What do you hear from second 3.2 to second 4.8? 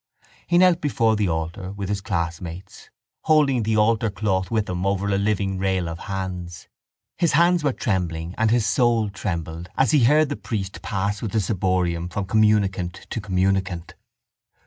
holding the altar cloth with